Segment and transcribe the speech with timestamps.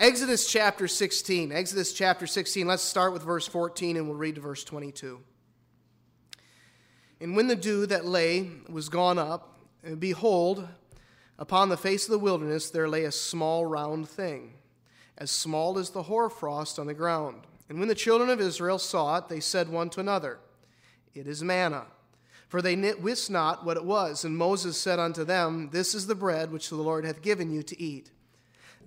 [0.00, 1.50] Exodus chapter 16.
[1.50, 2.68] Exodus chapter 16.
[2.68, 5.18] Let's start with verse 14 and we'll read to verse 22.
[7.20, 9.58] And when the dew that lay was gone up,
[9.98, 10.68] behold,
[11.36, 14.54] upon the face of the wilderness there lay a small round thing,
[15.16, 17.42] as small as the hoarfrost on the ground.
[17.68, 20.38] And when the children of Israel saw it, they said one to another,
[21.12, 21.86] It is manna.
[22.46, 24.24] For they wist not what it was.
[24.24, 27.64] And Moses said unto them, This is the bread which the Lord hath given you
[27.64, 28.12] to eat.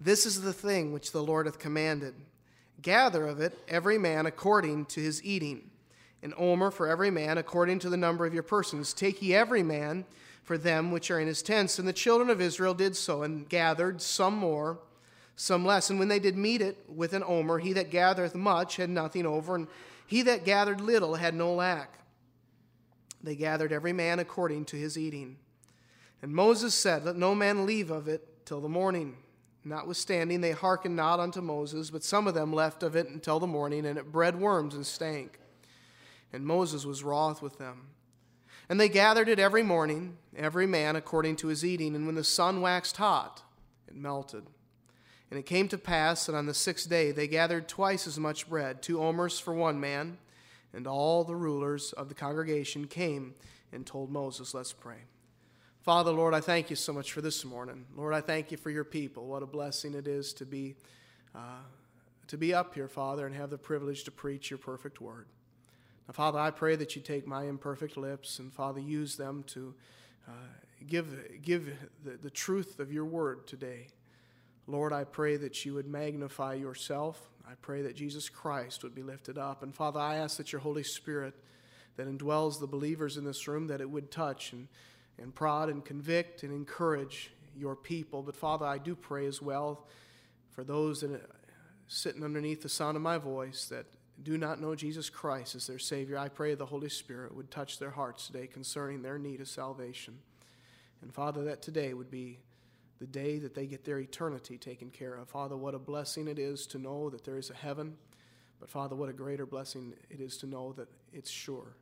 [0.03, 2.15] This is the thing which the Lord hath commanded.
[2.81, 5.69] Gather of it every man according to his eating,
[6.23, 8.93] an omer for every man according to the number of your persons.
[8.93, 10.05] Take ye every man
[10.41, 11.77] for them which are in his tents.
[11.77, 14.79] And the children of Israel did so, and gathered some more,
[15.35, 15.91] some less.
[15.91, 19.27] And when they did meet it with an omer, he that gathereth much had nothing
[19.27, 19.67] over, and
[20.07, 21.99] he that gathered little had no lack.
[23.21, 25.37] They gathered every man according to his eating.
[26.23, 29.17] And Moses said, Let no man leave of it till the morning.
[29.63, 33.47] Notwithstanding, they hearkened not unto Moses, but some of them left of it until the
[33.47, 35.39] morning, and it bred worms and stank.
[36.33, 37.89] And Moses was wroth with them.
[38.69, 41.95] And they gathered it every morning, every man according to his eating.
[41.95, 43.43] And when the sun waxed hot,
[43.87, 44.45] it melted.
[45.29, 48.49] And it came to pass that on the sixth day they gathered twice as much
[48.49, 50.17] bread, two omers for one man.
[50.73, 53.35] And all the rulers of the congregation came
[53.73, 55.03] and told Moses, Let's pray.
[55.81, 57.85] Father, Lord, I thank you so much for this morning.
[57.95, 59.25] Lord, I thank you for your people.
[59.25, 60.75] What a blessing it is to be,
[61.33, 61.63] uh,
[62.27, 65.25] to be up here, Father, and have the privilege to preach your perfect word.
[66.07, 69.73] Now, Father, I pray that you take my imperfect lips and, Father, use them to
[70.27, 70.31] uh,
[70.85, 71.73] give, give
[72.03, 73.87] the, the truth of your word today.
[74.67, 77.27] Lord, I pray that you would magnify yourself.
[77.43, 79.63] I pray that Jesus Christ would be lifted up.
[79.63, 81.33] And Father, I ask that your Holy Spirit
[81.97, 84.67] that indwells the believers in this room, that it would touch and
[85.17, 88.21] and prod and convict and encourage your people.
[88.21, 89.87] But Father, I do pray as well
[90.51, 91.21] for those that
[91.87, 93.85] sitting underneath the sound of my voice that
[94.23, 96.17] do not know Jesus Christ as their Savior.
[96.17, 100.19] I pray the Holy Spirit would touch their hearts today concerning their need of salvation.
[101.01, 102.39] And Father, that today would be
[102.99, 105.27] the day that they get their eternity taken care of.
[105.27, 107.97] Father, what a blessing it is to know that there is a heaven.
[108.59, 111.75] But Father, what a greater blessing it is to know that it's sure.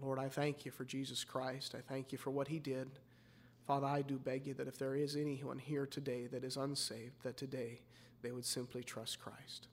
[0.00, 1.74] Lord, I thank you for Jesus Christ.
[1.76, 2.90] I thank you for what he did.
[3.66, 7.22] Father, I do beg you that if there is anyone here today that is unsaved,
[7.22, 7.80] that today
[8.22, 9.68] they would simply trust Christ.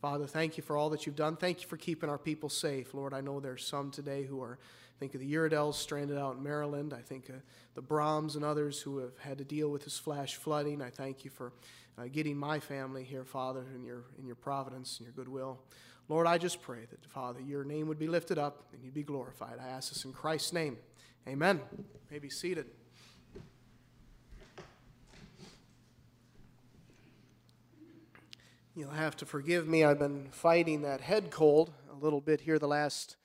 [0.00, 1.36] Father, thank you for all that you've done.
[1.36, 2.94] Thank you for keeping our people safe.
[2.94, 6.36] Lord, I know there's some today who are, I think of the Uridells stranded out
[6.36, 6.92] in Maryland.
[6.92, 7.30] I think
[7.74, 10.82] the Brahms and others who have had to deal with this flash flooding.
[10.82, 11.52] I thank you for
[11.96, 15.60] uh, getting my family here, Father, in your, in your providence and your goodwill.
[16.08, 19.02] Lord, I just pray that, Father, your name would be lifted up and you'd be
[19.02, 19.58] glorified.
[19.58, 20.76] I ask this in Christ's name.
[21.26, 21.60] Amen.
[21.78, 22.66] You may be seated.
[28.76, 29.82] You'll have to forgive me.
[29.82, 33.16] I've been fighting that head cold a little bit here the last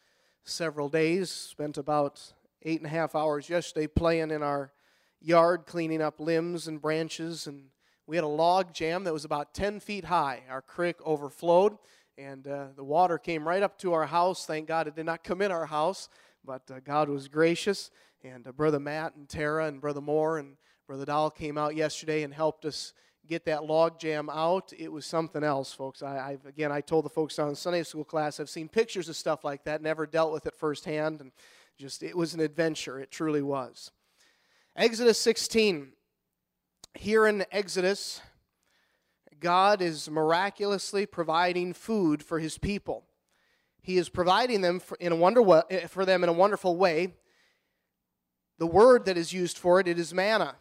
[0.45, 1.29] several days.
[1.29, 2.31] Spent about
[2.63, 4.71] eight and a half hours yesterday playing in our
[5.19, 7.45] yard, cleaning up limbs and branches.
[7.45, 7.65] And
[8.07, 10.43] we had a log jam that was about 10 feet high.
[10.49, 11.77] Our creek overflowed
[12.19, 14.45] and uh, the water came right up to our house.
[14.45, 16.09] Thank God it did not come in our house,
[16.43, 17.91] but uh, God was gracious.
[18.23, 22.23] And uh, Brother Matt and Tara and Brother Moore and Brother Dahl came out yesterday
[22.23, 22.93] and helped us
[23.27, 24.73] get that log jam out.
[24.77, 26.03] It was something else, folks.
[26.03, 29.15] I, I've, again, I told the folks on Sunday school class, I've seen pictures of
[29.15, 31.31] stuff like that, never dealt with it firsthand, and
[31.77, 32.99] just it was an adventure.
[32.99, 33.91] It truly was.
[34.75, 35.93] Exodus 16.
[36.95, 38.19] Here in Exodus,
[39.39, 43.03] God is miraculously providing food for his people.
[43.81, 47.13] He is providing them for, in a wonder, eh, for them in a wonderful way.
[48.57, 50.55] The word that is used for it, it is manna.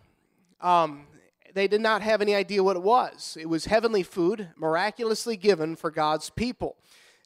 [0.60, 1.06] Um,
[1.54, 3.36] they did not have any idea what it was.
[3.40, 6.76] It was heavenly food, miraculously given for God's people.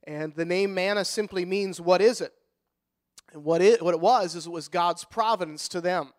[0.05, 2.33] And the name manna simply means, what is it?
[3.33, 6.13] And what it, what it was is it was God's providence to them.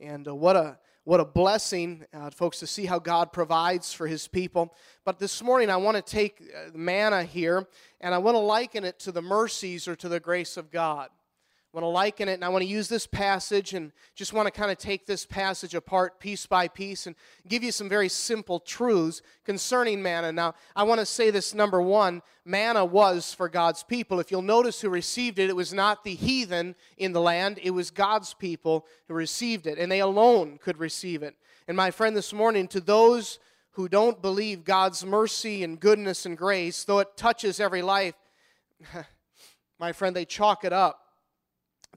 [0.00, 4.08] And uh, what a what a blessing, uh, folks, to see how God provides for
[4.08, 4.74] his people.
[5.04, 7.68] But this morning, I want to take uh, manna here
[8.00, 11.10] and I want to liken it to the mercies or to the grace of God.
[11.72, 14.46] I want to liken it, and I want to use this passage and just want
[14.46, 17.14] to kind of take this passage apart piece by piece and
[17.46, 20.32] give you some very simple truths concerning manna.
[20.32, 24.20] Now, I want to say this number one manna was for God's people.
[24.20, 27.72] If you'll notice who received it, it was not the heathen in the land, it
[27.72, 31.34] was God's people who received it, and they alone could receive it.
[31.68, 33.38] And my friend, this morning, to those
[33.72, 38.14] who don't believe God's mercy and goodness and grace, though it touches every life,
[39.78, 41.02] my friend, they chalk it up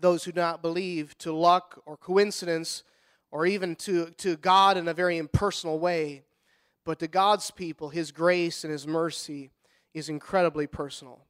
[0.01, 2.84] those who do not believe to luck or coincidence
[3.31, 6.24] or even to, to God in a very impersonal way.
[6.86, 9.51] But to God's people, His grace and His mercy
[9.94, 11.25] is incredibly personal.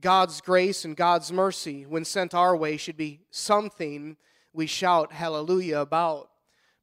[0.00, 4.16] God's grace and God's mercy, when sent our way, should be something
[4.52, 6.30] we shout hallelujah about.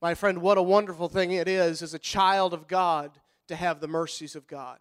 [0.02, 3.80] My friend, what a wonderful thing it is as a child of God to have
[3.80, 4.80] the mercies of God.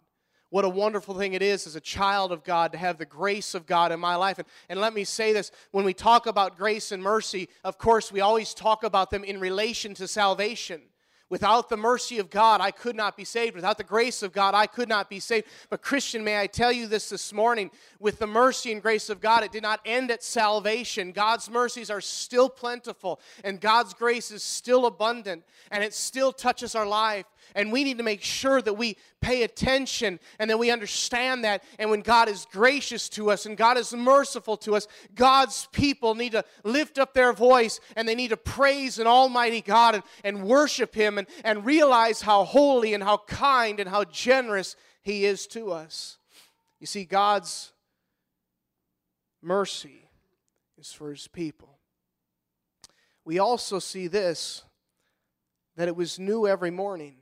[0.53, 3.55] What a wonderful thing it is as a child of God to have the grace
[3.55, 4.37] of God in my life.
[4.37, 8.11] And, and let me say this when we talk about grace and mercy, of course,
[8.11, 10.81] we always talk about them in relation to salvation.
[11.27, 13.55] Without the mercy of God, I could not be saved.
[13.55, 15.47] Without the grace of God, I could not be saved.
[15.71, 19.19] But, Christian, may I tell you this this morning with the mercy and grace of
[19.19, 21.13] God, it did not end at salvation.
[21.13, 26.75] God's mercies are still plentiful, and God's grace is still abundant, and it still touches
[26.75, 27.25] our life.
[27.55, 31.63] And we need to make sure that we pay attention and that we understand that.
[31.79, 36.15] And when God is gracious to us and God is merciful to us, God's people
[36.15, 40.03] need to lift up their voice and they need to praise an Almighty God and,
[40.23, 45.25] and worship Him and, and realize how holy and how kind and how generous He
[45.25, 46.17] is to us.
[46.79, 47.71] You see, God's
[49.41, 50.09] mercy
[50.77, 51.77] is for His people.
[53.25, 54.63] We also see this
[55.75, 57.15] that it was new every morning.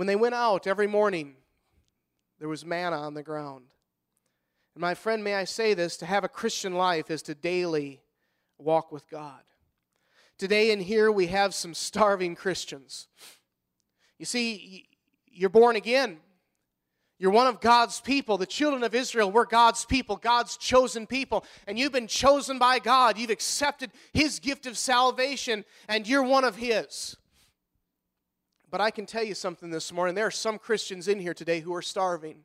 [0.00, 1.34] When they went out every morning,
[2.38, 3.66] there was manna on the ground.
[4.74, 8.00] And my friend, may I say this to have a Christian life is to daily
[8.56, 9.42] walk with God.
[10.38, 13.08] Today in here, we have some starving Christians.
[14.18, 14.88] You see,
[15.26, 16.20] you're born again.
[17.18, 18.38] You're one of God's people.
[18.38, 21.44] The children of Israel were God's people, God's chosen people.
[21.66, 23.18] And you've been chosen by God.
[23.18, 27.18] You've accepted His gift of salvation, and you're one of His.
[28.70, 30.14] But I can tell you something this morning.
[30.14, 32.44] There are some Christians in here today who are starving.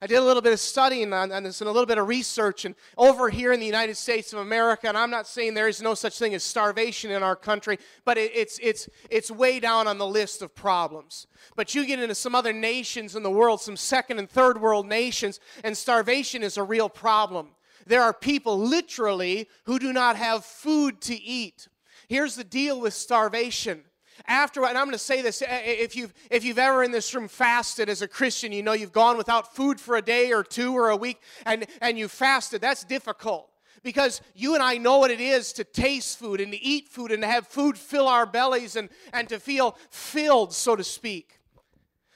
[0.00, 2.06] I did a little bit of studying on, on, this and a little bit of
[2.06, 2.66] research.
[2.66, 5.80] And over here in the United States of America, and I'm not saying there is
[5.80, 9.88] no such thing as starvation in our country, but it, it's, it's, it's way down
[9.88, 11.26] on the list of problems.
[11.56, 14.86] But you get into some other nations in the world, some second and third world
[14.86, 17.48] nations, and starvation is a real problem.
[17.86, 21.68] There are people literally who do not have food to eat.
[22.08, 23.84] Here's the deal with starvation
[24.26, 26.90] after and i'm going to say this eh, eh, if you've if you've ever in
[26.90, 30.32] this room fasted as a christian you know you've gone without food for a day
[30.32, 33.50] or two or a week and and you fasted that's difficult
[33.86, 37.12] because you and I know what it is to taste food and to eat food
[37.12, 41.38] and to have food fill our bellies and, and to feel filled, so to speak.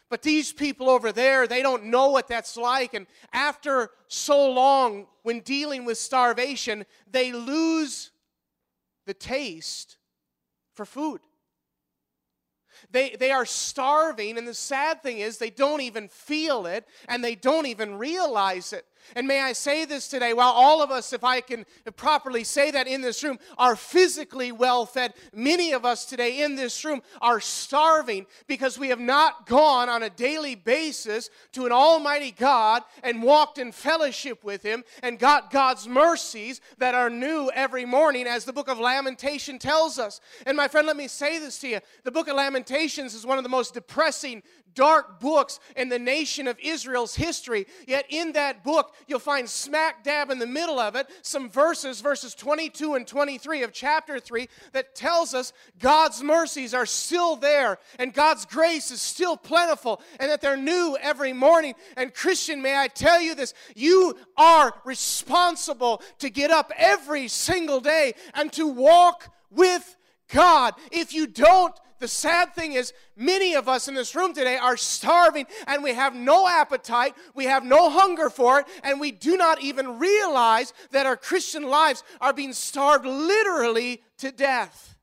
[0.08, 2.92] But these people over there, they don't know what that's like.
[2.94, 8.10] And after so long, when dealing with starvation, they lose
[9.06, 9.96] the taste
[10.74, 11.20] for food.
[12.90, 17.22] They, they are starving, and the sad thing is, they don't even feel it and
[17.22, 18.86] they don't even realize it.
[19.16, 21.66] And may I say this today, while all of us, if I can
[21.96, 26.56] properly say that in this room, are physically well fed, many of us today in
[26.56, 31.72] this room are starving because we have not gone on a daily basis to an
[31.72, 37.50] Almighty God and walked in fellowship with Him and got God's mercies that are new
[37.54, 40.20] every morning, as the book of Lamentation tells us.
[40.46, 43.38] And my friend, let me say this to you the book of Lamentations is one
[43.38, 44.42] of the most depressing
[44.74, 47.66] dark books in the nation of Israel's history.
[47.86, 52.00] Yet in that book, you'll find smack dab in the middle of it some verses,
[52.00, 57.78] verses 22 and 23 of chapter 3, that tells us God's mercies are still there
[57.98, 61.74] and God's grace is still plentiful and that they're new every morning.
[61.96, 67.80] And Christian, may I tell you this you are responsible to get up every single
[67.80, 69.96] day and to walk with
[70.32, 70.74] God.
[70.90, 74.76] If you don't, the sad thing is, many of us in this room today are
[74.76, 79.36] starving and we have no appetite, we have no hunger for it, and we do
[79.36, 84.96] not even realize that our Christian lives are being starved literally to death.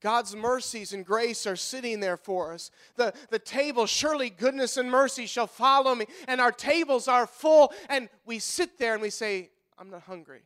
[0.00, 2.70] God's mercies and grace are sitting there for us.
[2.96, 6.04] The, the table, surely goodness and mercy shall follow me.
[6.28, 10.42] And our tables are full, and we sit there and we say, I'm not hungry.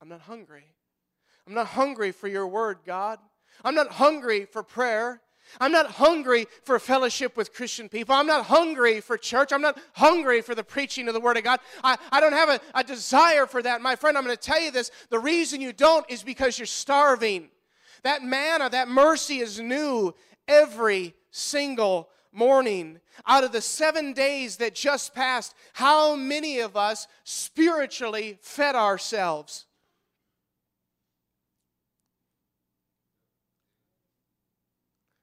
[0.00, 0.64] I'm not hungry.
[1.46, 3.18] I'm not hungry for your word, God.
[3.64, 5.20] I'm not hungry for prayer.
[5.60, 8.14] I'm not hungry for fellowship with Christian people.
[8.14, 9.52] I'm not hungry for church.
[9.52, 11.60] I'm not hungry for the preaching of the Word of God.
[11.84, 13.80] I, I don't have a, a desire for that.
[13.80, 14.90] My friend, I'm going to tell you this.
[15.08, 17.48] The reason you don't is because you're starving.
[18.02, 20.14] That manna, that mercy is new
[20.48, 23.00] every single morning.
[23.26, 29.65] Out of the seven days that just passed, how many of us spiritually fed ourselves?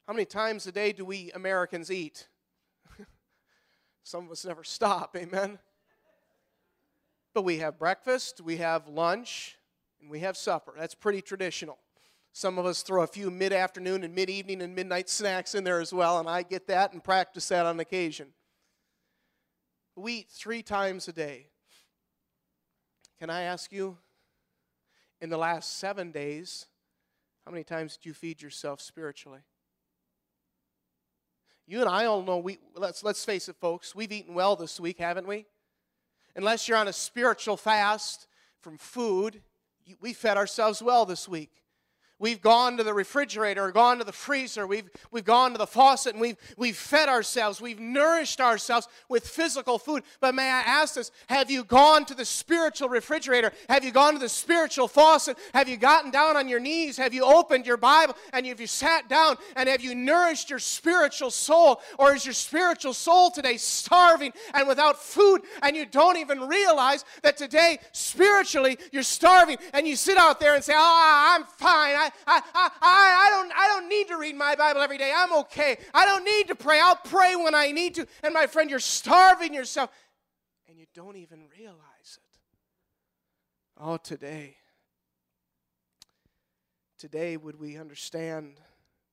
[0.07, 2.27] How many times a day do we Americans eat?
[4.03, 5.60] Some of us never stop, amen?
[7.33, 9.57] But we have breakfast, we have lunch,
[10.01, 10.74] and we have supper.
[10.77, 11.79] That's pretty traditional.
[12.33, 15.63] Some of us throw a few mid afternoon and mid evening and midnight snacks in
[15.63, 18.27] there as well, and I get that and practice that on occasion.
[19.95, 21.48] We eat three times a day.
[23.19, 23.98] Can I ask you,
[25.22, 26.65] in the last seven days,
[27.45, 29.39] how many times did you feed yourself spiritually?
[31.65, 34.79] You and I all know we let's let's face it, folks, we've eaten well this
[34.79, 35.46] week, haven't we?
[36.36, 38.27] Unless you're on a spiritual fast
[38.60, 39.41] from food,
[40.01, 41.62] we fed ourselves well this week.
[42.20, 44.65] We've gone to the refrigerator or gone to the freezer.
[44.65, 47.60] We've, we've gone to the faucet and we've, we've fed ourselves.
[47.60, 50.03] We've nourished ourselves with physical food.
[50.22, 53.51] But may I ask this have you gone to the spiritual refrigerator?
[53.67, 55.38] Have you gone to the spiritual faucet?
[55.53, 56.96] Have you gotten down on your knees?
[56.96, 60.60] Have you opened your Bible and have you sat down and have you nourished your
[60.60, 61.82] spiritual soul?
[62.00, 67.03] Or is your spiritual soul today starving and without food and you don't even realize
[67.24, 71.96] that today spiritually you're starving and you sit out there and say, Oh, I'm fine.
[71.96, 75.12] I, I, I, I, don't, I don't need to read my Bible every day.
[75.15, 75.77] I'm okay.
[75.93, 76.79] I don't need to pray.
[76.79, 78.08] I'll pray when I need to.
[78.24, 79.89] And my friend, you're starving yourself
[80.67, 82.39] and you don't even realize it.
[83.79, 84.58] Oh, today.
[86.98, 88.60] Today, would we understand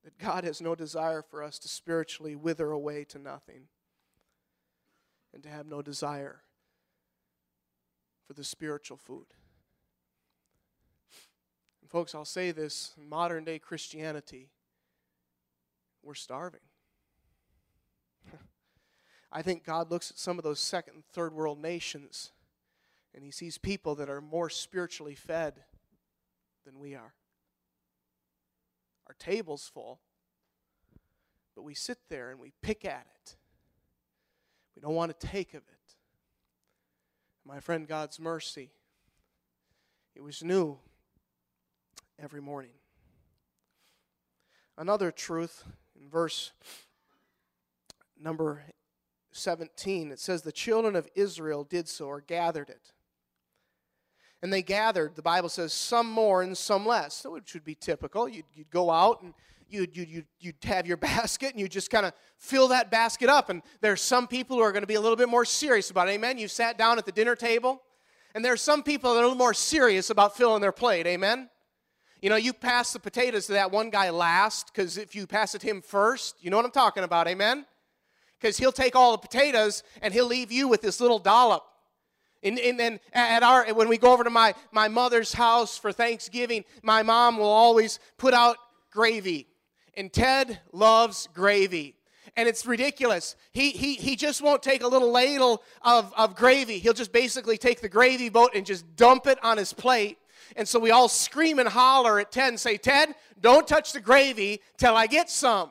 [0.05, 3.69] that God has no desire for us to spiritually wither away to nothing
[5.35, 6.43] and to have no desire
[8.27, 9.27] for the spiritual food?
[11.91, 14.49] Folks, I'll say this modern day Christianity,
[16.03, 16.61] we're starving.
[19.33, 22.31] I think God looks at some of those second and third world nations
[23.13, 25.55] and he sees people that are more spiritually fed
[26.65, 27.13] than we are.
[29.09, 29.99] Our table's full,
[31.57, 33.37] but we sit there and we pick at it.
[34.77, 35.95] We don't want to take of it.
[37.45, 38.71] My friend, God's mercy,
[40.15, 40.79] it was new
[42.23, 42.73] every morning.
[44.77, 45.65] Another truth
[46.01, 46.53] in verse
[48.21, 48.63] number
[49.33, 52.93] 17, it says, The children of Israel did so, or gathered it.
[54.43, 57.15] And they gathered, the Bible says, some more and some less.
[57.15, 58.27] So it should be typical.
[58.27, 59.35] You'd, you'd go out and
[59.69, 63.51] you'd, you'd, you'd, have your basket and you just kind of fill that basket up.
[63.51, 66.09] And there's some people who are going to be a little bit more serious about
[66.09, 66.13] it.
[66.13, 66.39] Amen.
[66.39, 67.83] You sat down at the dinner table,
[68.35, 71.07] and there's some people that are a little more serious about filling their plate.
[71.07, 71.51] Amen.
[72.21, 75.55] You know, you pass the potatoes to that one guy last because if you pass
[75.55, 77.65] it to him first, you know what I'm talking about, amen?
[78.39, 81.65] Because he'll take all the potatoes and he'll leave you with this little dollop.
[82.43, 85.93] And, and then at our when we go over to my, my mother's house for
[85.93, 88.57] Thanksgiving, my mom will always put out
[88.91, 89.47] gravy.
[89.95, 91.97] And Ted loves gravy.
[92.37, 93.35] And it's ridiculous.
[93.53, 96.79] He, he, he just won't take a little ladle of, of gravy.
[96.79, 100.17] He'll just basically take the gravy boat and just dump it on his plate.
[100.57, 104.01] And so we all scream and holler at Ted and say, Ted, don't touch the
[104.01, 105.71] gravy till I get some.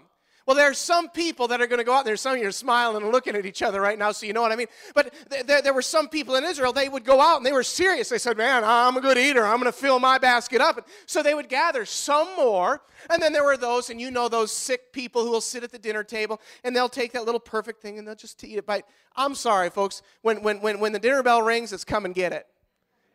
[0.50, 2.16] Well, there are some people that are going to go out there.
[2.16, 4.42] Some of you are smiling and looking at each other right now, so you know
[4.42, 4.66] what I mean.
[4.96, 7.52] But th- there, there were some people in Israel, they would go out and they
[7.52, 8.10] were serious.
[8.10, 9.46] They said, Man, I'm a good eater.
[9.46, 10.78] I'm going to fill my basket up.
[10.78, 12.82] And so they would gather some more.
[13.12, 15.72] And then there were those, and you know those sick people who will sit at
[15.72, 18.66] the dinner table and they'll take that little perfect thing and they'll just eat it.
[18.66, 20.02] But I'm sorry, folks.
[20.24, 22.48] When, when, when, when the dinner bell rings, it's come and get it.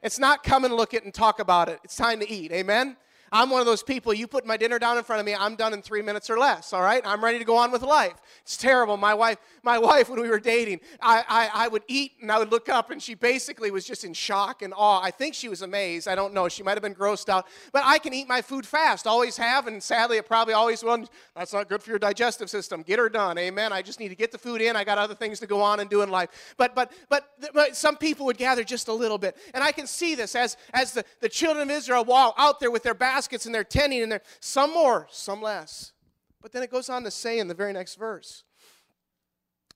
[0.04, 1.80] It's not come and look it and talk about it.
[1.82, 2.52] It's time to eat.
[2.52, 2.99] Amen?
[3.34, 5.56] I'm one of those people, you put my dinner down in front of me, I'm
[5.56, 7.02] done in three minutes or less, all right?
[7.04, 8.14] I'm ready to go on with life.
[8.42, 8.96] It's terrible.
[8.96, 12.38] My wife, my wife, when we were dating, I, I, I would eat and I
[12.38, 15.00] would look up and she basically was just in shock and awe.
[15.02, 16.06] I think she was amazed.
[16.06, 16.48] I don't know.
[16.48, 17.48] She might have been grossed out.
[17.72, 21.04] But I can eat my food fast, always have, and sadly it probably always will.
[21.34, 22.82] That's not good for your digestive system.
[22.82, 23.36] Get her done.
[23.36, 23.72] Amen.
[23.72, 24.76] I just need to get the food in.
[24.76, 26.54] I got other things to go on and do in life.
[26.56, 29.36] But but but, but some people would gather just a little bit.
[29.54, 32.70] And I can see this as as the, the children of Israel walk out there
[32.70, 35.92] with their baskets and they're tending and they're some more, some less.
[36.40, 38.44] But then it goes on to say in the very next verse.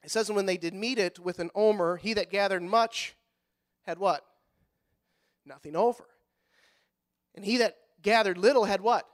[0.04, 3.16] It says, when they did meet it with an omer, he that gathered much
[3.86, 4.24] had what?
[5.44, 6.04] Nothing over.
[7.34, 9.06] And he that gathered little had what?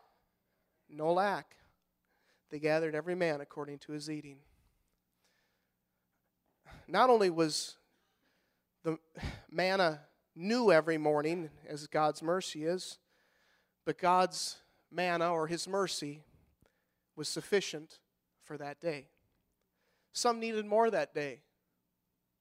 [0.88, 1.56] No lack.
[2.50, 4.38] They gathered every man according to his eating.
[6.86, 7.76] Not only was
[8.82, 8.98] the
[9.50, 10.00] manna
[10.36, 12.98] new every morning, as God's mercy is,
[13.84, 14.56] but God's
[14.90, 16.22] manna or his mercy
[17.16, 17.98] was sufficient
[18.42, 19.06] for that day.
[20.12, 21.40] Some needed more that day,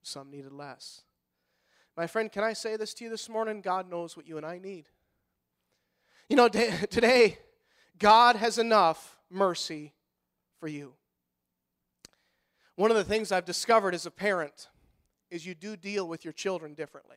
[0.02, 1.02] some needed less.
[1.96, 3.60] My friend, can I say this to you this morning?
[3.60, 4.88] God knows what you and I need.
[6.28, 7.38] You know, today,
[7.98, 9.92] God has enough mercy
[10.58, 10.94] for you.
[12.76, 14.68] One of the things I've discovered as a parent
[15.30, 17.16] is you do deal with your children differently.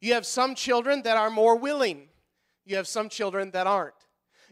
[0.00, 2.08] You have some children that are more willing,
[2.66, 3.94] you have some children that aren't.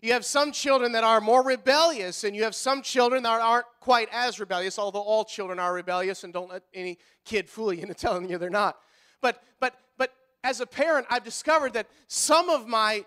[0.01, 3.67] You have some children that are more rebellious, and you have some children that aren't
[3.81, 7.83] quite as rebellious, although all children are rebellious, and don't let any kid fool you
[7.83, 8.77] into telling you they're not.
[9.21, 13.05] But, but, but as a parent, I've discovered that some of my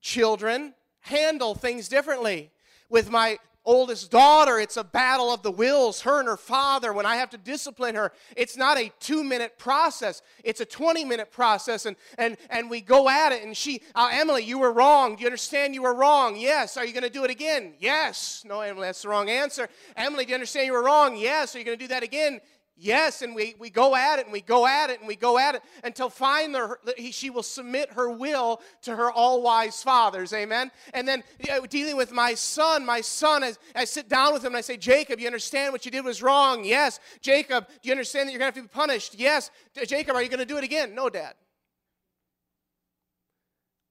[0.00, 2.50] children handle things differently.
[2.88, 6.92] With my oldest daughter, it's a battle of the wills, her and her father.
[6.92, 11.04] When I have to discipline her, it's not a two minute process, it's a 20
[11.04, 11.86] minute process.
[11.86, 15.16] And, and, and we go at it, and she, uh, Emily, you were wrong.
[15.16, 16.36] Do you understand you were wrong?
[16.36, 16.76] Yes.
[16.76, 17.74] Are you going to do it again?
[17.78, 18.44] Yes.
[18.46, 19.68] No, Emily, that's the wrong answer.
[19.96, 21.16] Emily, do you understand you were wrong?
[21.16, 21.54] Yes.
[21.54, 22.40] Are you going to do that again?
[22.82, 25.38] Yes, and we, we go at it and we go at it and we go
[25.38, 26.76] at it until finally
[27.10, 30.32] she will submit her will to her all wise fathers.
[30.32, 30.70] Amen.
[30.94, 31.22] And then
[31.68, 34.78] dealing with my son, my son, as I sit down with him and I say,
[34.78, 36.64] Jacob, you understand what you did was wrong?
[36.64, 37.00] Yes.
[37.20, 39.14] Jacob, do you understand that you're going to have to be punished?
[39.14, 39.50] Yes.
[39.86, 40.94] Jacob, are you going to do it again?
[40.94, 41.34] No, Dad.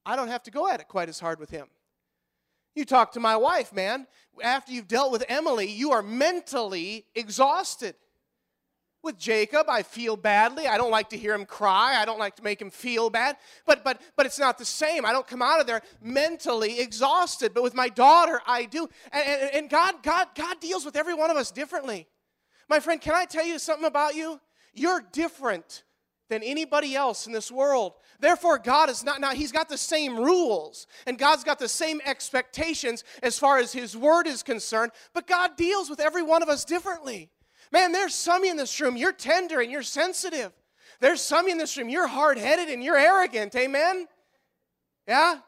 [0.04, 1.68] I don't have to go at it quite as hard with him.
[2.74, 4.08] You talk to my wife, man.
[4.42, 7.94] After you've dealt with Emily, you are mentally exhausted.
[9.02, 10.68] With Jacob, I feel badly.
[10.68, 11.96] I don't like to hear him cry.
[12.02, 13.38] I don't like to make him feel bad.
[13.66, 15.06] But but but it's not the same.
[15.06, 17.54] I don't come out of there mentally exhausted.
[17.54, 18.90] But with my daughter, I do.
[19.14, 22.08] And, and, and God, God, God deals with every one of us differently.
[22.68, 24.40] My friend, can I tell you something about you?
[24.74, 25.84] You're different
[26.30, 27.94] than anybody else in this world.
[28.20, 32.02] Therefore, God is not now, He's got the same rules and God's got the same
[32.06, 36.50] expectations as far as His word is concerned, but God deals with every one of
[36.50, 37.30] us differently.
[37.72, 40.52] Man, there's some in this room, you're tender and you're sensitive.
[41.00, 43.56] There's some in this room, you're hard headed and you're arrogant.
[43.56, 44.08] Amen?
[45.08, 45.40] Yeah?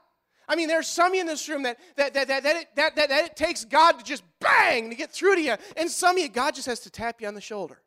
[0.47, 3.09] I mean, there's some in this room that, that, that, that, that, it, that, that,
[3.09, 5.55] that it takes God to just bang to get through to you.
[5.77, 7.81] And some of you, God just has to tap you on the shoulder.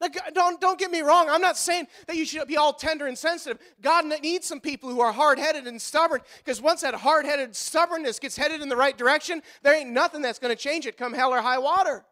[0.00, 1.28] Now, don't, don't get me wrong.
[1.30, 3.58] I'm not saying that you should be all tender and sensitive.
[3.80, 7.54] God needs some people who are hard headed and stubborn because once that hard headed
[7.54, 10.96] stubbornness gets headed in the right direction, there ain't nothing that's going to change it
[10.96, 12.04] come hell or high water.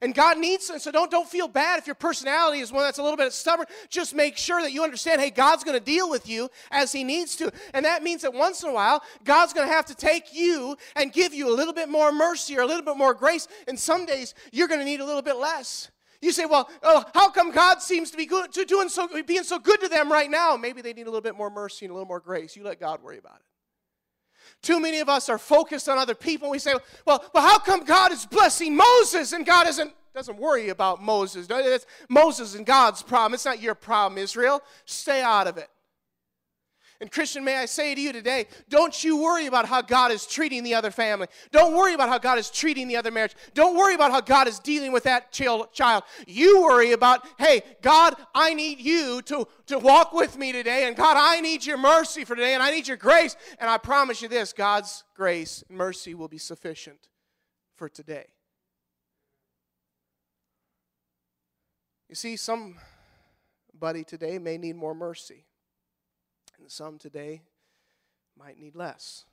[0.00, 0.80] And God needs it.
[0.80, 3.66] So don't, don't feel bad if your personality is one that's a little bit stubborn.
[3.88, 7.04] Just make sure that you understand, hey, God's going to deal with you as He
[7.04, 7.52] needs to.
[7.74, 10.76] And that means that once in a while, God's going to have to take you
[10.96, 13.48] and give you a little bit more mercy or a little bit more grace.
[13.66, 15.90] And some days, you're going to need a little bit less.
[16.20, 19.44] You say, well, oh, how come God seems to be good, to doing so, being
[19.44, 20.56] so good to them right now?
[20.56, 22.56] Maybe they need a little bit more mercy and a little more grace.
[22.56, 23.47] You let God worry about it.
[24.62, 26.50] Too many of us are focused on other people.
[26.50, 26.74] We say,
[27.06, 31.48] well, well how come God is blessing Moses and God isn't, doesn't worry about Moses?
[32.08, 33.34] Moses and God's problem.
[33.34, 34.62] It's not your problem, Israel.
[34.84, 35.68] Stay out of it.
[37.00, 40.26] And Christian, may I say to you today, don't you worry about how God is
[40.26, 41.28] treating the other family.
[41.52, 43.36] Don't worry about how God is treating the other marriage.
[43.54, 46.02] Don't worry about how God is dealing with that child.
[46.26, 50.88] You worry about, hey, God, I need you to, to walk with me today.
[50.88, 52.54] And God, I need your mercy for today.
[52.54, 53.36] And I need your grace.
[53.60, 57.08] And I promise you this God's grace and mercy will be sufficient
[57.76, 58.26] for today.
[62.08, 65.44] You see, somebody today may need more mercy.
[66.70, 67.42] Some today
[68.38, 69.24] might need less.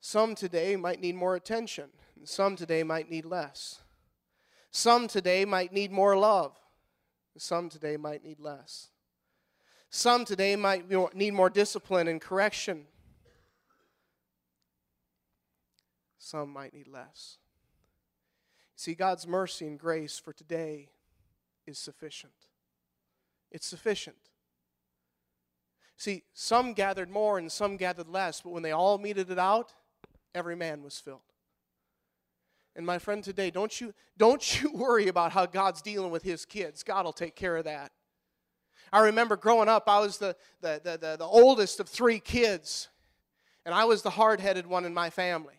[0.00, 3.80] Some today might need more attention, and some today might need less.
[4.70, 6.56] Some today might need more love,
[7.36, 8.88] some today might need less.
[9.90, 12.86] Some today might need more discipline and correction.
[16.18, 17.38] Some might need less.
[18.76, 20.88] See, God's mercy and grace for today
[21.66, 22.32] is sufficient.
[23.52, 24.16] It's sufficient.
[25.96, 29.72] See, some gathered more and some gathered less, but when they all meted it out,
[30.34, 31.20] every man was filled.
[32.76, 36.44] And my friend today, don't you don't you worry about how God's dealing with his
[36.44, 36.82] kids.
[36.82, 37.92] God will take care of that.
[38.92, 42.88] I remember growing up, I was the, the, the, the, the oldest of three kids,
[43.64, 45.54] and I was the hard headed one in my family.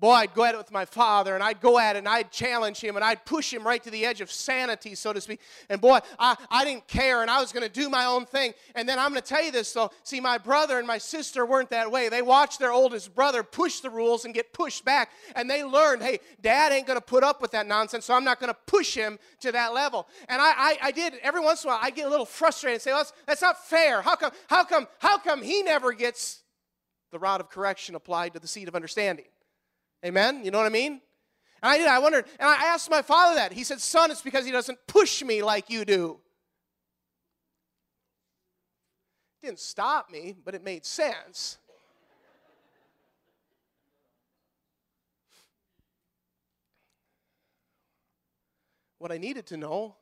[0.00, 2.30] Boy, I'd go at it with my father, and I'd go at it, and I'd
[2.30, 5.40] challenge him, and I'd push him right to the edge of sanity, so to speak.
[5.68, 8.54] And boy, I, I didn't care, and I was going to do my own thing.
[8.76, 9.90] And then I'm going to tell you this, though.
[10.04, 12.08] See, my brother and my sister weren't that way.
[12.08, 16.02] They watched their oldest brother push the rules and get pushed back, and they learned,
[16.02, 18.58] hey, dad ain't going to put up with that nonsense, so I'm not going to
[18.66, 20.06] push him to that level.
[20.28, 22.74] And I, I, I, did, every once in a while, I get a little frustrated
[22.74, 24.02] and say, well, that's, that's not fair.
[24.02, 26.42] How come, how, come, how come he never gets
[27.10, 29.24] the rod of correction applied to the seed of understanding?
[30.04, 30.44] Amen?
[30.44, 31.00] You know what I mean?
[31.62, 31.86] And I did.
[31.88, 33.52] I wondered, and I asked my father that.
[33.52, 36.18] He said, Son, it's because he doesn't push me like you do.
[39.42, 41.58] It didn't stop me, but it made sense.
[48.98, 49.96] what I needed to know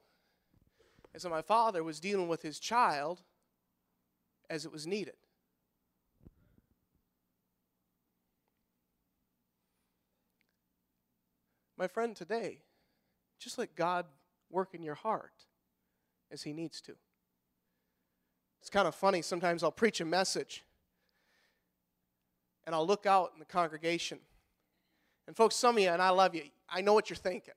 [1.14, 3.22] is that my father was dealing with his child
[4.50, 5.14] as it was needed.
[11.76, 12.60] My friend, today,
[13.38, 14.06] just let God
[14.50, 15.44] work in your heart
[16.30, 16.92] as He needs to.
[18.60, 19.22] It's kind of funny.
[19.22, 20.64] Sometimes I'll preach a message
[22.66, 24.18] and I'll look out in the congregation.
[25.26, 27.54] And, folks, some of you, and I love you, I know what you're thinking.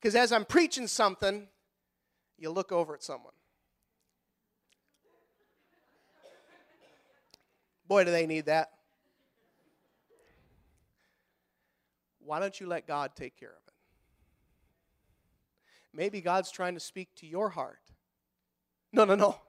[0.00, 1.48] Because as I'm preaching something,
[2.38, 3.32] you look over at someone.
[7.86, 8.70] Boy, do they need that.
[12.28, 13.72] Why don't you let God take care of it?
[15.94, 17.80] Maybe God's trying to speak to your heart.
[18.92, 19.40] No, no, no.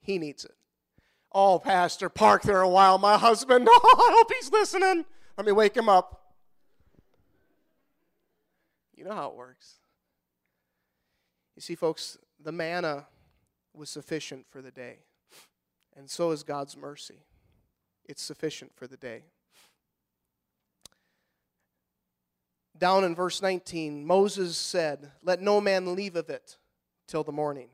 [0.00, 0.56] He needs it.
[1.30, 2.98] Oh, Pastor, park there a while.
[2.98, 5.04] My husband, oh, I hope he's listening.
[5.36, 6.34] Let me wake him up.
[8.96, 9.74] You know how it works.
[11.54, 13.06] You see, folks, the manna
[13.72, 15.04] was sufficient for the day,
[15.96, 17.22] and so is God's mercy.
[18.04, 19.22] It's sufficient for the day.
[22.78, 26.56] Down in verse 19, Moses said, Let no man leave of it
[27.06, 27.68] till the morning.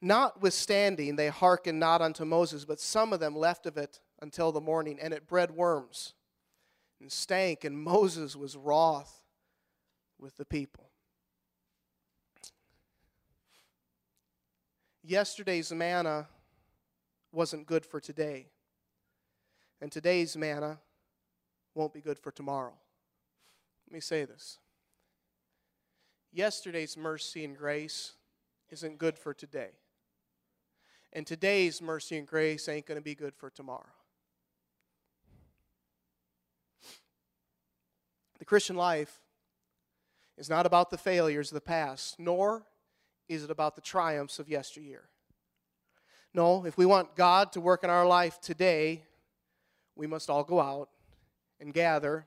[0.00, 4.60] Notwithstanding, they hearkened not unto Moses, but some of them left of it until the
[4.60, 6.14] morning, and it bred worms
[7.00, 9.20] and stank, and Moses was wroth
[10.18, 10.90] with the people.
[15.02, 16.26] Yesterday's manna
[17.30, 18.46] wasn't good for today,
[19.82, 20.78] and today's manna
[21.74, 22.72] won't be good for tomorrow.
[23.94, 24.58] Me say this.
[26.32, 28.14] Yesterday's mercy and grace
[28.70, 29.70] isn't good for today.
[31.12, 33.92] And today's mercy and grace ain't going to be good for tomorrow.
[38.40, 39.20] The Christian life
[40.36, 42.66] is not about the failures of the past, nor
[43.28, 45.04] is it about the triumphs of yesteryear.
[46.34, 49.04] No, if we want God to work in our life today,
[49.94, 50.88] we must all go out
[51.60, 52.26] and gather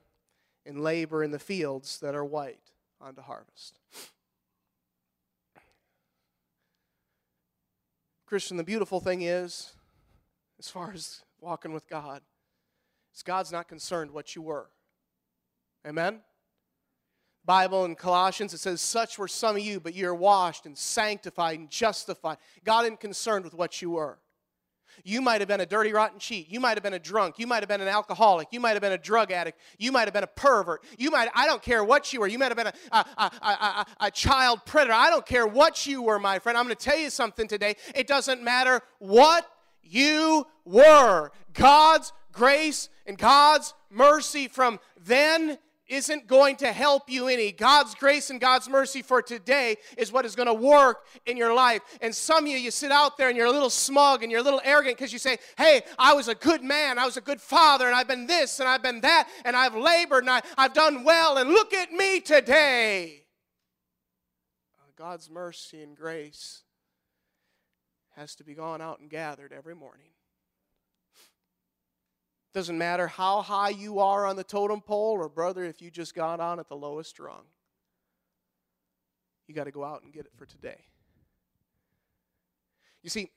[0.67, 2.59] and labor in the fields that are white
[3.01, 3.79] unto harvest.
[8.25, 9.73] Christian, the beautiful thing is,
[10.59, 12.21] as far as walking with God,
[13.15, 14.67] is God's not concerned what you were.
[15.87, 16.19] Amen?
[17.45, 21.57] Bible in Colossians, it says, Such were some of you, but you're washed and sanctified
[21.57, 22.37] and justified.
[22.65, 24.19] God isn't concerned with what you were.
[25.03, 26.49] You might have been a dirty, rotten cheat.
[26.49, 27.39] You might have been a drunk.
[27.39, 28.49] You might have been an alcoholic.
[28.51, 29.59] You might have been a drug addict.
[29.77, 30.83] You might have been a pervert.
[30.97, 32.27] You might, I don't care what you were.
[32.27, 34.93] You might have been a, a, a, a, a child predator.
[34.93, 36.57] I don't care what you were, my friend.
[36.57, 37.75] I'm going to tell you something today.
[37.95, 39.47] It doesn't matter what
[39.83, 41.31] you were.
[41.53, 45.57] God's grace and God's mercy from then
[45.87, 47.51] isn't going to help you any.
[47.51, 51.53] God's grace and God's mercy for today is what is going to work in your
[51.53, 51.81] life.
[52.01, 54.41] And some of you, you sit out there and you're a little smug and you're
[54.41, 57.21] a little arrogant because you say, Hey, I was a good man, I was a
[57.21, 60.41] good father, and I've been this and I've been that, and I've labored and I,
[60.57, 63.23] I've done well, and look at me today.
[64.97, 66.63] God's mercy and grace
[68.15, 70.07] has to be gone out and gathered every morning.
[72.53, 76.15] Doesn't matter how high you are on the totem pole, or brother, if you just
[76.15, 77.43] got on at the lowest rung.
[79.47, 80.85] You got to go out and get it for today.
[83.03, 83.29] You see,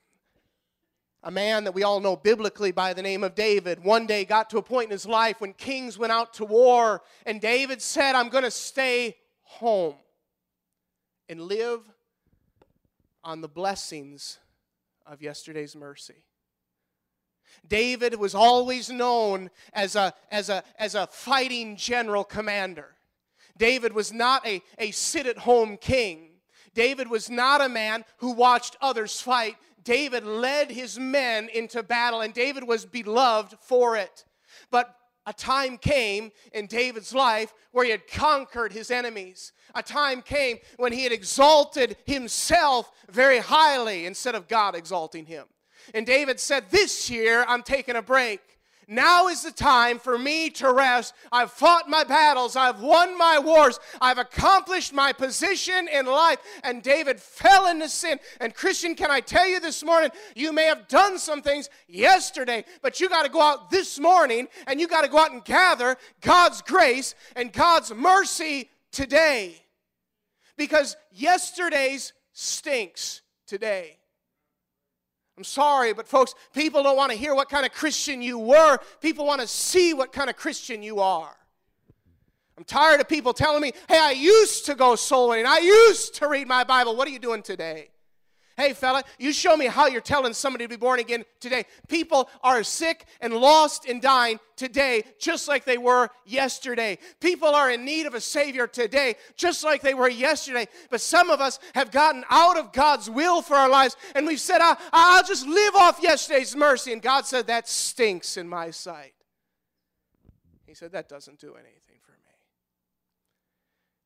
[1.22, 4.48] a man that we all know biblically by the name of David, one day got
[4.50, 8.14] to a point in his life when kings went out to war, and David said,
[8.14, 9.96] I'm going to stay home
[11.28, 11.80] and live
[13.22, 14.38] on the blessings
[15.06, 16.24] of yesterday's mercy.
[17.66, 22.96] David was always known as a, as a, as a fighting general commander.
[23.56, 26.30] David was not a, a sit at home king.
[26.74, 29.56] David was not a man who watched others fight.
[29.84, 34.24] David led his men into battle, and David was beloved for it.
[34.70, 34.94] But
[35.26, 39.52] a time came in David's life where he had conquered his enemies.
[39.74, 45.44] A time came when he had exalted himself very highly instead of God exalting him.
[45.94, 48.40] And David said, This year I'm taking a break.
[48.90, 51.14] Now is the time for me to rest.
[51.30, 52.56] I've fought my battles.
[52.56, 53.78] I've won my wars.
[54.00, 56.40] I've accomplished my position in life.
[56.64, 58.18] And David fell into sin.
[58.40, 62.64] And Christian, can I tell you this morning, you may have done some things yesterday,
[62.82, 65.44] but you got to go out this morning and you got to go out and
[65.44, 69.54] gather God's grace and God's mercy today.
[70.56, 73.99] Because yesterday's stinks today.
[75.40, 78.78] I'm sorry, but folks, people don't want to hear what kind of Christian you were.
[79.00, 81.34] People want to see what kind of Christian you are.
[82.58, 85.46] I'm tired of people telling me, hey, I used to go soul winning.
[85.46, 86.94] I used to read my Bible.
[86.94, 87.88] What are you doing today?
[88.60, 91.64] Hey, fella, you show me how you're telling somebody to be born again today.
[91.88, 96.98] People are sick and lost and dying today, just like they were yesterday.
[97.20, 100.68] People are in need of a Savior today, just like they were yesterday.
[100.90, 104.38] But some of us have gotten out of God's will for our lives, and we've
[104.38, 106.92] said, I'll, just live off yesterday's mercy.
[106.92, 109.14] And God said, That stinks in my sight.
[110.66, 112.18] He said, That doesn't do anything for me.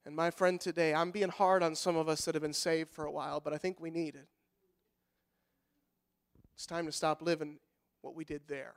[0.06, 2.90] And my friend, today, I'm being hard on some of us that have been saved
[2.90, 4.28] for a while, but I think we need it.
[6.54, 7.58] It's time to stop living
[8.00, 8.74] what we did there.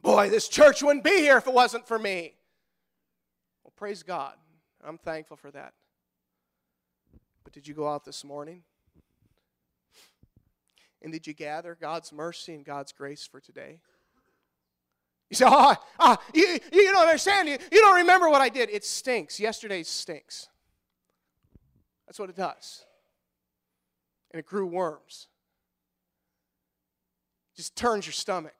[0.00, 2.34] Boy, this church wouldn't be here if it wasn't for me.
[3.62, 4.34] Well, praise God.
[4.82, 5.74] I'm thankful for that.
[7.44, 8.62] But did you go out this morning?
[11.02, 13.80] And did you gather God's mercy and God's grace for today?
[15.28, 17.48] You say, oh, oh you, you don't understand.
[17.48, 18.70] You, you don't remember what I did.
[18.70, 19.38] It stinks.
[19.38, 20.48] Yesterday stinks.
[22.06, 22.84] That's what it does.
[24.32, 25.28] And it grew worms
[27.56, 28.54] just turns your stomach.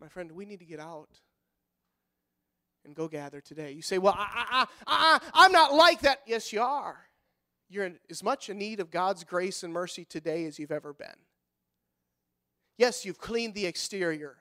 [0.00, 1.08] My friend, we need to get out
[2.84, 3.72] and go gather today.
[3.72, 6.20] You say, Well, I, I, I, I'm not like that.
[6.26, 6.98] Yes, you are.
[7.68, 10.92] You're in as much in need of God's grace and mercy today as you've ever
[10.92, 11.08] been.
[12.78, 14.38] Yes, you've cleaned the exterior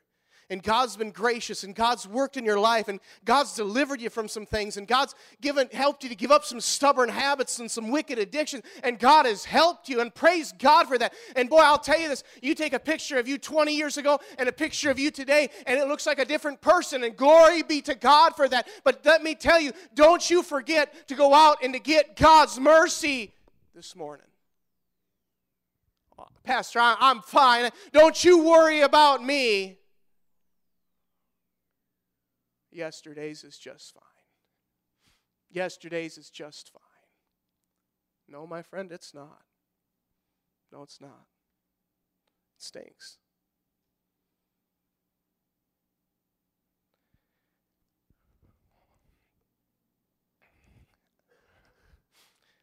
[0.49, 4.27] and God's been gracious and God's worked in your life and God's delivered you from
[4.27, 7.91] some things and God's given helped you to give up some stubborn habits and some
[7.91, 11.13] wicked addictions and God has helped you and praise God for that.
[11.35, 14.19] And boy, I'll tell you this, you take a picture of you 20 years ago
[14.37, 17.63] and a picture of you today and it looks like a different person and glory
[17.63, 18.67] be to God for that.
[18.83, 22.59] But let me tell you, don't you forget to go out and to get God's
[22.59, 23.33] mercy
[23.75, 24.25] this morning.
[26.43, 27.69] Pastor, I'm fine.
[27.91, 29.76] Don't you worry about me.
[32.77, 34.03] Yesterday's is just fine.
[35.49, 36.81] Yesterday's is just fine.
[38.29, 39.41] No, my friend, it's not.
[40.71, 41.25] No, it's not.
[42.55, 43.17] It stinks.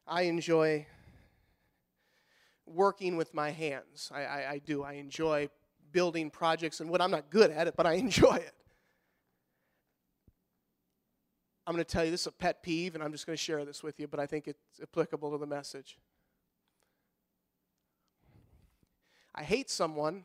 [0.06, 0.86] I enjoy
[2.66, 4.12] working with my hands.
[4.14, 4.84] I, I, I, do.
[4.84, 5.48] I enjoy
[5.92, 8.54] building projects and what I'm not good at it, but I enjoy it.
[11.66, 13.42] I'm going to tell you this is a pet peeve, and I'm just going to
[13.42, 15.98] share this with you, but I think it's applicable to the message.
[19.34, 20.24] I hate someone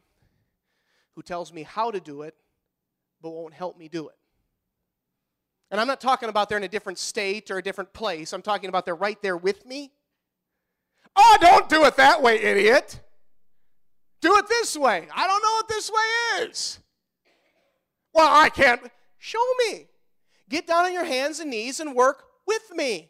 [1.15, 2.36] who tells me how to do it,
[3.21, 4.15] but won't help me do it.
[5.71, 8.34] And I'm not talking about they're in a different state or a different place.
[8.34, 9.91] I'm talking about they're right there with me.
[11.15, 12.99] Oh, don't do it that way, idiot.
[14.21, 15.08] Do it this way.
[15.15, 16.80] I don't know what this way is.
[18.13, 18.82] Well, I can't.
[19.17, 19.88] Show me.
[20.50, 23.10] Get down on your hands and knees and work with me.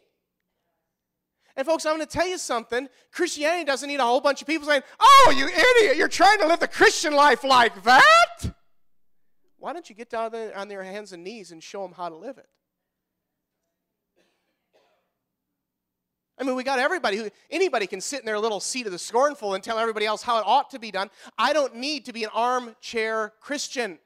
[1.56, 2.88] And folks, I'm going to tell you something.
[3.12, 6.46] Christianity doesn't need a whole bunch of people saying, Oh, you idiot, you're trying to
[6.46, 8.54] live the Christian life like that?
[9.58, 12.16] Why don't you get down on their hands and knees and show them how to
[12.16, 12.48] live it?
[16.38, 18.98] I mean, we got everybody who anybody can sit in their little seat of the
[18.98, 21.10] scornful and tell everybody else how it ought to be done.
[21.36, 23.98] I don't need to be an armchair Christian.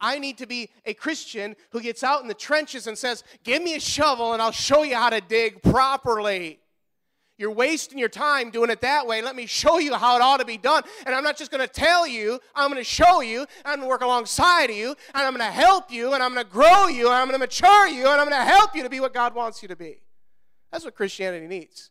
[0.00, 3.62] I need to be a Christian who gets out in the trenches and says, Give
[3.62, 6.60] me a shovel and I'll show you how to dig properly.
[7.38, 9.22] You're wasting your time doing it that way.
[9.22, 10.82] Let me show you how it ought to be done.
[11.06, 13.82] And I'm not just going to tell you, I'm going to show you, I'm going
[13.82, 16.50] to work alongside of you, and I'm going to help you, and I'm going to
[16.50, 18.90] grow you, and I'm going to mature you, and I'm going to help you to
[18.90, 20.00] be what God wants you to be.
[20.72, 21.90] That's what Christianity needs.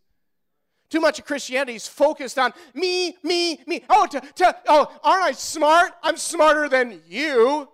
[0.89, 3.83] Too much of Christianity is focused on me, me, me.
[3.89, 5.93] Oh, to, to, oh, aren't I smart?
[6.03, 7.69] I'm smarter than you.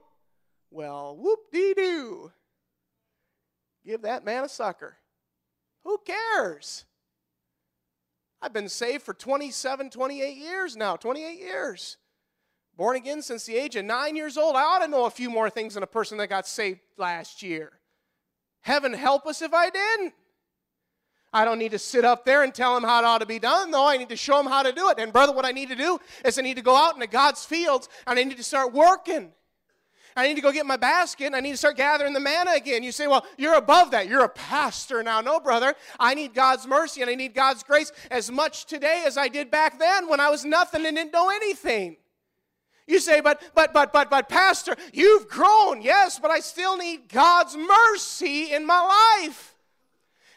[0.73, 2.31] Well, whoop dee doo.
[3.85, 4.97] Give that man a sucker.
[5.83, 6.85] Who cares?
[8.41, 11.97] I've been saved for 27, 28 years now, 28 years.
[12.75, 14.55] Born again since the age of nine years old.
[14.55, 17.43] I ought to know a few more things than a person that got saved last
[17.43, 17.73] year.
[18.61, 20.13] Heaven help us if I didn't.
[21.31, 23.39] I don't need to sit up there and tell them how it ought to be
[23.39, 23.85] done, though.
[23.85, 24.97] I need to show them how to do it.
[24.97, 27.45] And, brother, what I need to do is I need to go out into God's
[27.45, 29.33] fields and I need to start working.
[30.15, 32.51] I need to go get my basket and I need to start gathering the manna
[32.51, 32.83] again.
[32.83, 34.07] You say, well, you're above that.
[34.07, 35.21] You're a pastor now.
[35.21, 35.73] No, brother.
[35.99, 39.49] I need God's mercy and I need God's grace as much today as I did
[39.49, 41.97] back then when I was nothing and didn't know anything.
[42.85, 45.81] You say, but, but, but, but, but, Pastor, you've grown.
[45.81, 49.52] Yes, but I still need God's mercy in my life.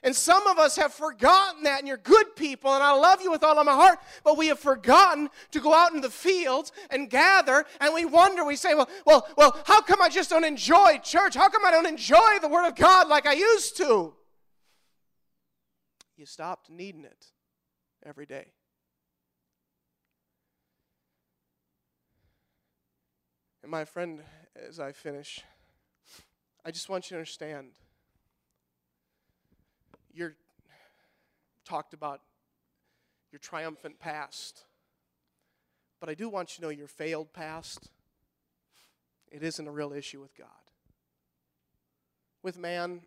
[0.07, 3.31] And some of us have forgotten that, and you're good people, and I love you
[3.31, 6.71] with all of my heart, but we have forgotten to go out in the fields
[6.91, 10.45] and gather, and we wonder, we say, well, well, well, how come I just don't
[10.45, 11.35] enjoy church?
[11.35, 14.15] How come I don't enjoy the Word of God like I used to?
[16.17, 17.27] you stopped needing it
[18.05, 18.47] every day.
[23.63, 24.23] And my friend,
[24.69, 25.43] as I finish,
[26.65, 27.73] I just want you to understand
[30.17, 30.35] you're
[31.65, 32.21] talked about
[33.31, 34.65] your triumphant past.
[36.01, 37.91] But I do want you to know your failed past,
[39.31, 40.49] it isn't a real issue with God.
[42.43, 43.03] With man,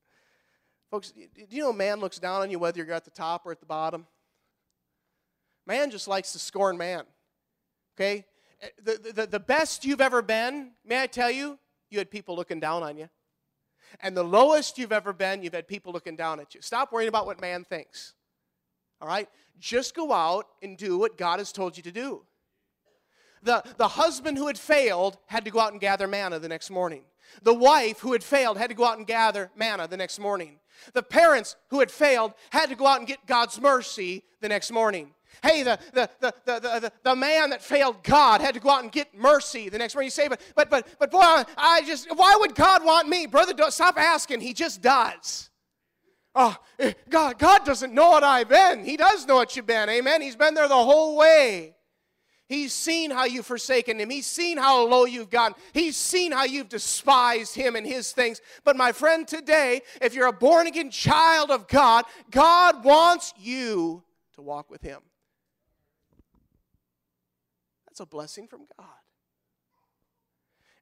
[0.90, 3.52] folks, do you know man looks down on you whether you're at the top or
[3.52, 4.06] at the bottom?
[5.66, 7.04] Man just likes to scorn man.
[7.96, 8.24] Okay?
[8.62, 11.58] Eh, the, the, the best you've ever been, may I tell you,
[11.90, 13.08] you had people looking down on you.
[14.00, 16.62] And the lowest you've ever been, you've had people looking down at you.
[16.62, 18.14] Stop worrying about what man thinks.
[19.00, 19.28] All right?
[19.58, 22.22] Just go out and do what God has told you to do.
[23.42, 26.70] The, the husband who had failed had to go out and gather manna the next
[26.70, 27.02] morning.
[27.42, 30.60] The wife who had failed had to go out and gather manna the next morning.
[30.92, 34.70] The parents who had failed had to go out and get God's mercy the next
[34.70, 35.14] morning.
[35.42, 38.92] Hey, the, the, the, the, the, man that failed God had to go out and
[38.92, 40.06] get mercy the next morning.
[40.06, 43.26] You say, but, but, but, but boy, I just, why would God want me?
[43.26, 44.40] Brother, stop asking.
[44.40, 45.50] He just does.
[46.34, 48.84] Oh, eh, God, God doesn't know what I've been.
[48.84, 49.88] He does know what you've been.
[49.88, 50.20] Amen.
[50.20, 51.74] He's been there the whole way.
[52.46, 54.10] He's seen how you've forsaken him.
[54.10, 55.56] He's seen how low you've gotten.
[55.72, 58.40] He's seen how you've despised him and his things.
[58.64, 64.02] But my friend, today, if you're a born again child of God, God wants you
[64.34, 65.00] to walk with him.
[67.94, 68.88] That's a blessing from God.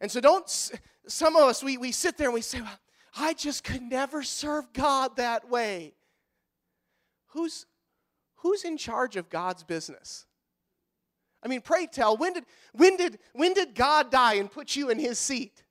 [0.00, 0.48] And so don't,
[1.06, 2.78] some of us, we, we sit there and we say, well,
[3.14, 5.92] I just could never serve God that way.
[7.32, 7.66] Who's,
[8.36, 10.24] who's in charge of God's business?
[11.42, 14.88] I mean, pray tell, when did, when, did, when did God die and put you
[14.88, 15.64] in his seat?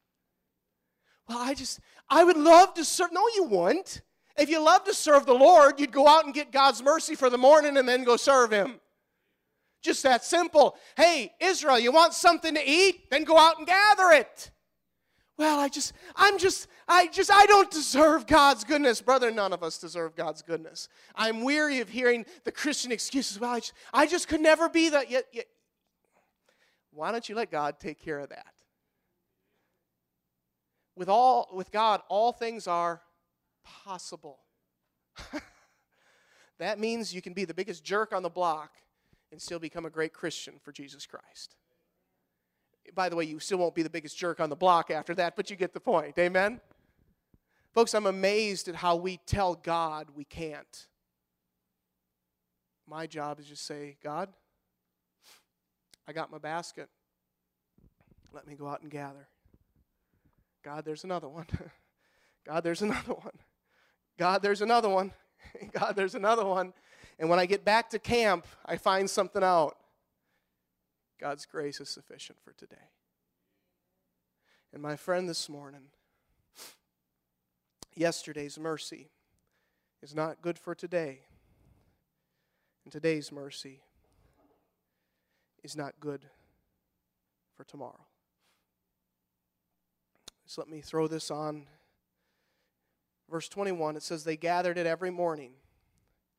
[1.27, 3.11] Well, I just, I would love to serve.
[3.13, 4.03] No, you wouldn't.
[4.37, 7.31] If you love to serve the Lord, you'd go out and get God's mercy for
[7.31, 8.79] the morning and then go serve him.
[9.81, 10.75] Just that simple.
[10.95, 13.09] Hey, Israel, you want something to eat?
[13.09, 14.51] Then go out and gather it.
[15.37, 19.01] Well, I just, I'm just, I just, I don't deserve God's goodness.
[19.01, 20.87] Brother, none of us deserve God's goodness.
[21.15, 23.39] I'm weary of hearing the Christian excuses.
[23.39, 25.09] Well, I just, I just could never be that.
[25.09, 25.47] Yet, yet,
[26.91, 28.53] why don't you let God take care of that?
[30.95, 33.01] With all, with God, all things are
[33.63, 34.41] possible.
[36.59, 38.73] that means you can be the biggest jerk on the block
[39.31, 41.55] and still become a great Christian for Jesus Christ.
[42.93, 45.35] By the way, you still won't be the biggest jerk on the block after that,
[45.35, 46.17] but you get the point.
[46.17, 46.59] Amen?
[47.73, 50.87] Folks, I'm amazed at how we tell God we can't.
[52.87, 54.29] My job is just say, God,
[56.07, 56.89] I got my basket.
[58.33, 59.27] Let me go out and gather.
[60.63, 61.45] God, there's another one.
[62.45, 63.37] God, there's another one.
[64.17, 65.13] God, there's another one.
[65.71, 66.73] God, there's another one.
[67.21, 69.77] And when I get back to camp, I find something out.
[71.19, 72.89] God's grace is sufficient for today.
[74.73, 75.83] And my friend this morning,
[77.95, 79.11] yesterday's mercy
[80.01, 81.19] is not good for today.
[82.85, 83.81] And today's mercy
[85.63, 86.25] is not good
[87.55, 88.07] for tomorrow.
[90.47, 91.67] So let me throw this on.
[93.29, 95.51] Verse 21, it says, They gathered it every morning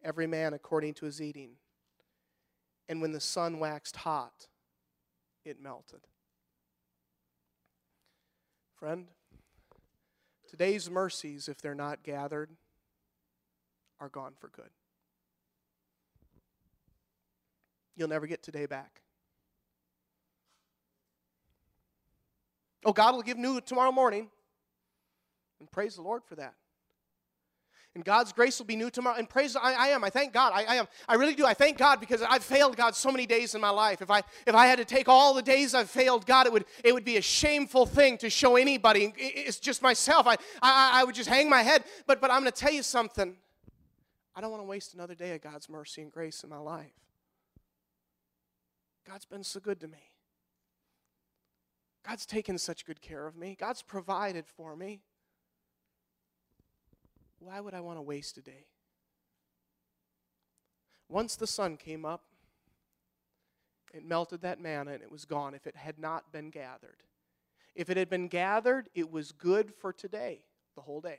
[0.05, 1.53] every man according to his eating.
[2.89, 4.49] And when the sun waxed hot,
[5.45, 6.01] it melted.
[8.75, 9.07] Friend,
[10.49, 12.51] today's mercies, if they're not gathered,
[14.01, 14.71] are gone for good.
[17.97, 19.03] You'll never get today back.
[22.85, 24.29] Oh, God will give new tomorrow morning.
[25.61, 26.55] And praise the Lord for that
[27.95, 29.17] and God's grace will be new tomorrow.
[29.19, 30.03] And praise, I, I am.
[30.03, 30.53] I thank God.
[30.55, 30.89] I, I, am.
[31.07, 31.45] I really do.
[31.45, 34.01] I thank God because I've failed God so many days in my life.
[34.01, 36.65] If I if I had to take all the days I've failed God, it would
[36.83, 39.13] it would be a shameful thing to show anybody.
[39.17, 40.27] It's just myself.
[40.27, 41.85] I I, I would just hang my head.
[42.07, 43.37] But but I'm going to tell you something.
[44.35, 46.95] I don't want to waste another day of God's mercy and grace in my life.
[49.07, 50.13] God's been so good to me.
[52.07, 53.55] God's taken such good care of me.
[53.59, 55.03] God's provided for me.
[57.45, 58.67] Why would I want to waste a day?
[61.09, 62.23] Once the sun came up,
[63.93, 67.03] it melted that manna and it was gone if it had not been gathered.
[67.75, 70.41] If it had been gathered, it was good for today,
[70.75, 71.19] the whole day.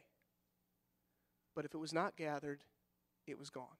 [1.55, 2.61] But if it was not gathered,
[3.27, 3.77] it was gone.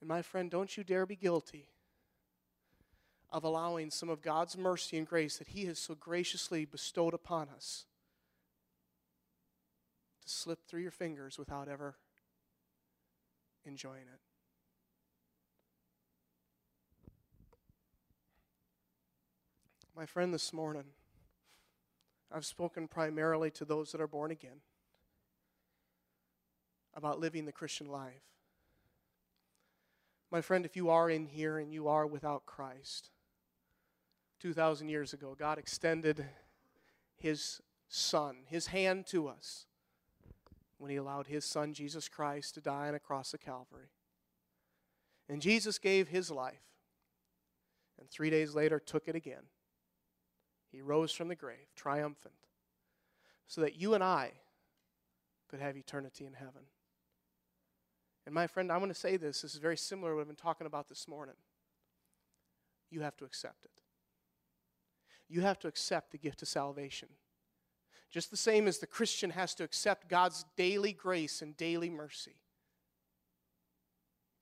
[0.00, 1.66] And my friend, don't you dare be guilty
[3.30, 7.48] of allowing some of God's mercy and grace that He has so graciously bestowed upon
[7.48, 7.86] us
[10.26, 11.96] to slip through your fingers without ever
[13.64, 14.20] enjoying it.
[19.96, 20.84] My friend, this morning,
[22.30, 24.60] I've spoken primarily to those that are born again
[26.94, 28.22] about living the Christian life.
[30.30, 33.10] My friend, if you are in here and you are without Christ,
[34.40, 36.26] 2,000 years ago, God extended
[37.16, 39.66] His Son, His hand to us,
[40.78, 43.90] when He allowed His Son, Jesus Christ, to die on a cross of Calvary.
[45.28, 46.62] And Jesus gave His life,
[47.98, 49.44] and three days later took it again.
[50.70, 52.34] He rose from the grave, triumphant,
[53.46, 54.32] so that you and I
[55.48, 56.62] could have eternity in heaven.
[58.26, 59.42] And my friend, I want to say this.
[59.42, 61.36] This is very similar to what I've been talking about this morning.
[62.90, 63.70] You have to accept it.
[65.28, 67.08] You have to accept the gift of salvation.
[68.16, 72.36] Just the same as the Christian has to accept God's daily grace and daily mercy.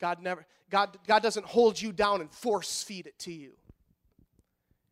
[0.00, 3.54] God never God, God doesn't hold you down and force feed it to you.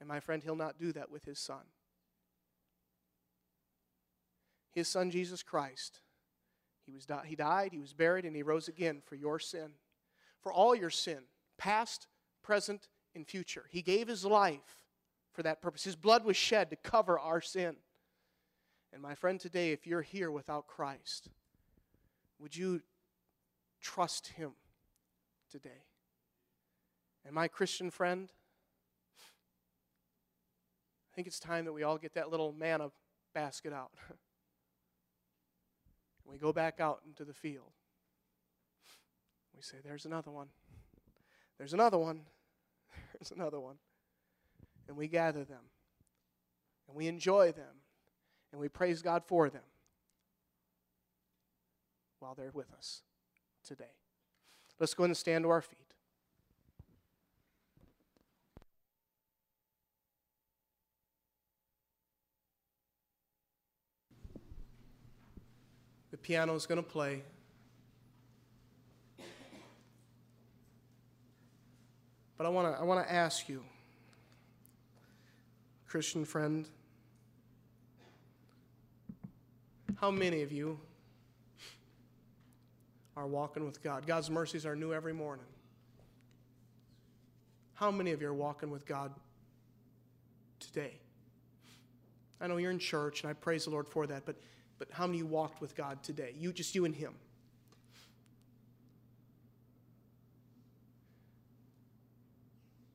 [0.01, 1.63] And my friend, he'll not do that with his son.
[4.73, 6.01] His son Jesus Christ
[6.85, 9.75] he, was he died, he was buried, and he rose again for your sin,
[10.41, 11.21] for all your sin,
[11.57, 12.09] past,
[12.43, 13.67] present, and future.
[13.71, 14.89] He gave his life
[15.35, 15.85] for that purpose.
[15.85, 17.77] His blood was shed to cover our sin.
[18.93, 21.31] And my friend, today, if you're here without Christ,
[22.39, 22.83] would you
[23.81, 24.53] trust him
[25.51, 25.85] today?
[27.25, 28.31] And my Christian friend,
[31.11, 32.91] I think it's time that we all get that little manna
[33.35, 33.93] basket out.
[36.25, 37.73] we go back out into the field.
[39.55, 40.49] We say, There's another one.
[41.59, 42.23] There's another one.
[43.13, 43.77] There's another one.
[44.89, 45.63] And we gather them.
[46.89, 47.82] And we enjoy them.
[48.53, 49.63] And we praise God for them
[52.21, 53.03] while they're with us
[53.67, 53.85] today.
[54.79, 55.79] Let's go and stand to our feet.
[66.11, 67.23] The piano is going to play.
[72.37, 73.63] But I want to I want to ask you,
[75.87, 76.67] Christian friend,
[80.03, 80.81] how many of you
[83.17, 84.05] are walking with God?
[84.05, 85.47] God's mercies are new every morning.
[87.75, 89.13] How many of you are walking with God
[90.59, 90.95] today?
[92.41, 94.35] I know you're in church, and I praise the Lord for that, but
[94.81, 96.35] but how many walked with God today?
[96.37, 97.15] You, just you and Him.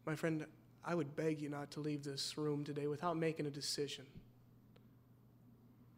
[0.06, 0.46] My friend,
[0.84, 4.04] I would beg you not to leave this room today without making a decision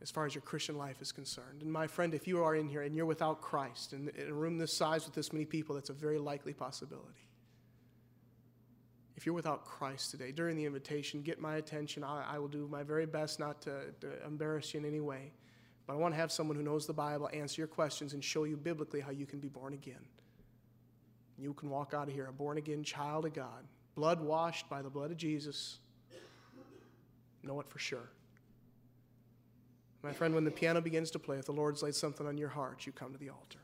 [0.01, 1.61] as far as your Christian life is concerned.
[1.61, 4.57] And my friend, if you are in here and you're without Christ, in a room
[4.57, 7.27] this size with this many people, that's a very likely possibility.
[9.17, 12.05] If you're without Christ today, during the invitation, get my attention.
[12.05, 15.33] I, I will do my very best not to, to embarrass you in any way.
[15.85, 18.45] But I want to have someone who knows the Bible answer your questions and show
[18.45, 20.05] you biblically how you can be born again.
[21.37, 24.81] You can walk out of here a born again child of God, blood washed by
[24.81, 25.79] the blood of Jesus.
[27.43, 28.11] Know it for sure.
[30.01, 32.49] My friend, when the piano begins to play, if the Lord's laid something on your
[32.49, 33.59] heart, you come to the altar.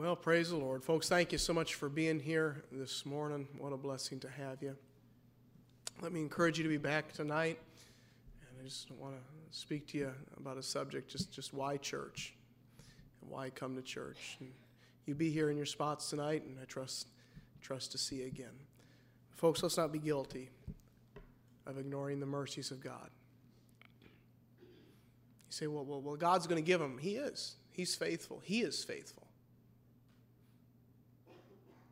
[0.00, 0.82] Well, praise the Lord.
[0.82, 3.46] Folks, thank you so much for being here this morning.
[3.58, 4.74] What a blessing to have you.
[6.00, 7.58] Let me encourage you to be back tonight.
[8.40, 9.20] And I just want to
[9.50, 12.32] speak to you about a subject just, just why church
[13.20, 14.38] and why come to church.
[14.40, 14.50] And
[15.04, 17.08] you be here in your spots tonight, and I trust,
[17.60, 18.56] trust to see you again.
[19.36, 20.48] Folks, let's not be guilty
[21.66, 23.10] of ignoring the mercies of God.
[24.00, 24.08] You
[25.50, 26.96] say, well, well, well God's going to give them.
[26.96, 27.56] He is.
[27.70, 28.40] He's faithful.
[28.42, 29.26] He is faithful.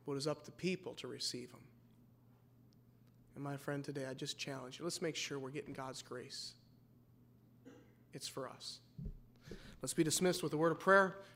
[0.08, 1.60] But it is up to people to receive them.
[3.34, 6.54] And my friend, today I just challenge you let's make sure we're getting God's grace.
[8.14, 8.78] It's for us.
[9.82, 11.18] Let's be dismissed with a word of prayer.